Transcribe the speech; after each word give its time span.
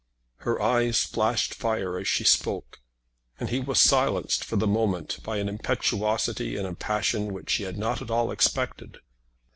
Her 0.37 0.59
eyes 0.59 1.01
flashed 1.03 1.53
fire 1.53 1.95
as 1.99 2.07
she 2.07 2.23
spoke, 2.23 2.81
and 3.39 3.49
he 3.51 3.59
was 3.59 3.79
silenced 3.79 4.43
for 4.43 4.55
the 4.55 4.65
moment 4.65 5.19
by 5.21 5.37
an 5.37 5.47
impetuosity 5.47 6.55
and 6.57 6.65
a 6.65 6.73
passion 6.73 7.33
which 7.35 7.53
he 7.53 7.65
had 7.65 7.77
not 7.77 8.01
at 8.01 8.09
all 8.09 8.31
expected. 8.31 8.97